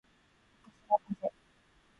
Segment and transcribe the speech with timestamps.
[0.63, 1.31] 私はかぜ